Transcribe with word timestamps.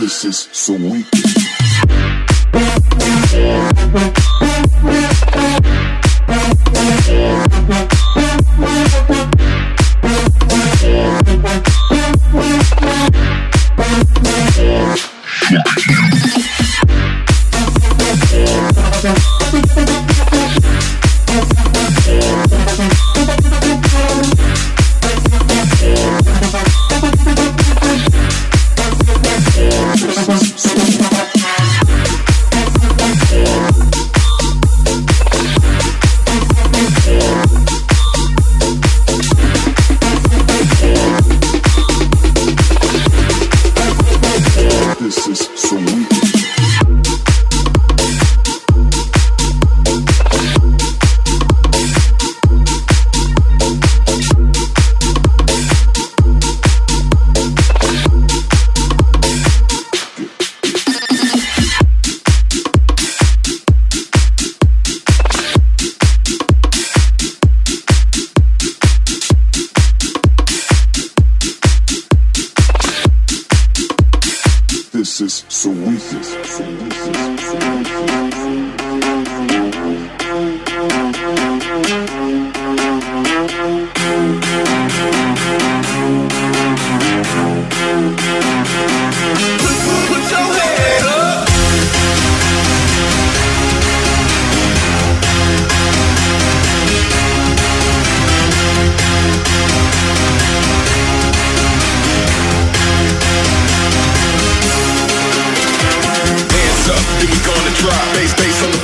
This 0.00 0.24
is 0.24 0.48
so 0.52 0.74
weak. 0.74 1.06
Suices, 75.16 75.46
Suices, 75.48 76.36
Suices. 76.44 77.26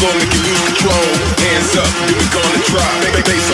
gonna 0.00 0.26
give 0.30 0.46
you 0.46 0.54
control. 0.66 1.06
Hands 1.42 1.76
up, 1.76 1.90
you're 2.06 2.30
gonna 2.30 2.62
drop. 2.70 3.02
Make 3.02 3.14
They, 3.14 3.22
bass. 3.22 3.47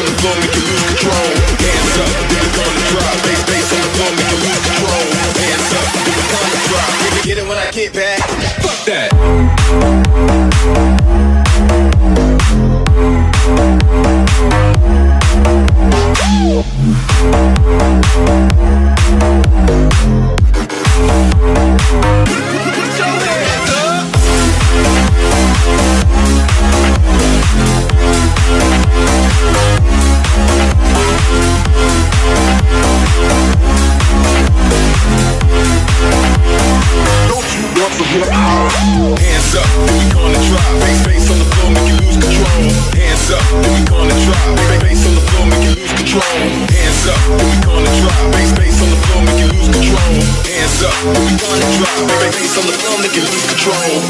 control. 53.64 54.03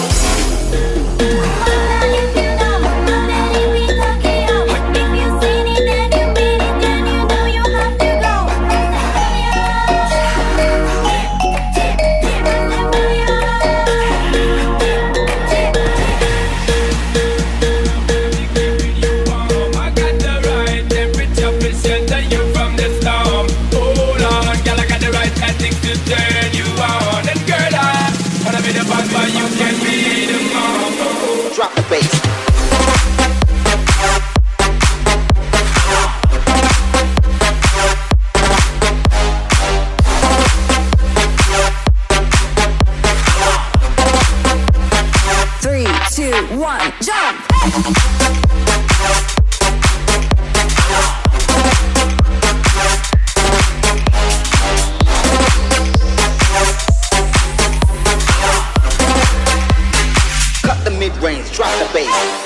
Records 61.95 62.44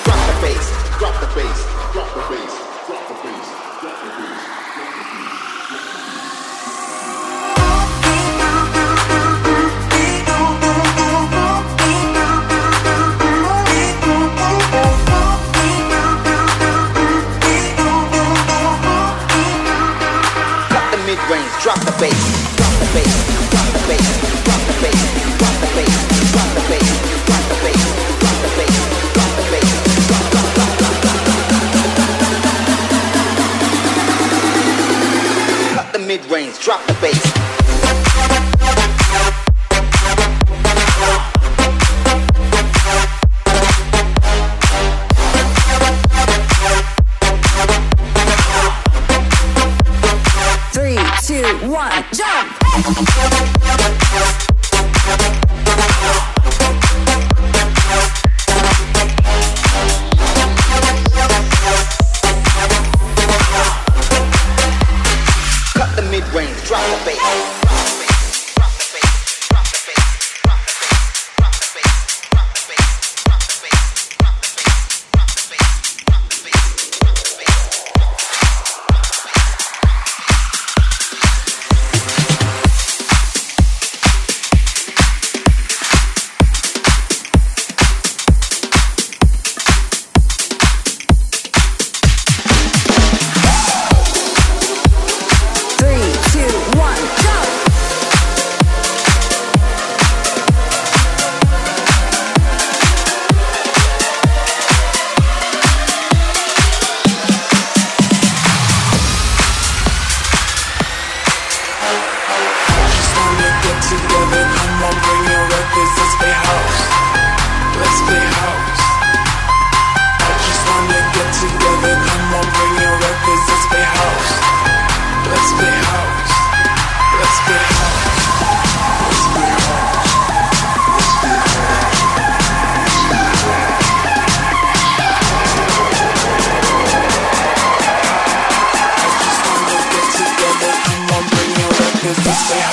and 67.07 67.58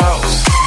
stay 0.05 0.64